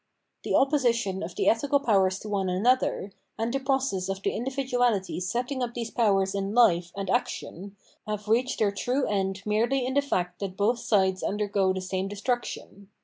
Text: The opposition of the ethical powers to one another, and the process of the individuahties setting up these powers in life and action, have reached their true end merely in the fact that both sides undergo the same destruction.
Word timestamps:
The 0.43 0.55
opposition 0.55 1.21
of 1.21 1.35
the 1.35 1.47
ethical 1.47 1.79
powers 1.79 2.17
to 2.21 2.27
one 2.27 2.49
another, 2.49 3.11
and 3.37 3.53
the 3.53 3.59
process 3.59 4.09
of 4.09 4.23
the 4.23 4.31
individuahties 4.31 5.21
setting 5.21 5.61
up 5.61 5.75
these 5.75 5.91
powers 5.91 6.33
in 6.33 6.55
life 6.55 6.91
and 6.97 7.07
action, 7.07 7.75
have 8.07 8.27
reached 8.27 8.57
their 8.57 8.71
true 8.71 9.05
end 9.05 9.43
merely 9.45 9.85
in 9.85 9.93
the 9.93 10.01
fact 10.01 10.39
that 10.39 10.57
both 10.57 10.79
sides 10.79 11.21
undergo 11.21 11.71
the 11.71 11.81
same 11.81 12.07
destruction. 12.07 12.89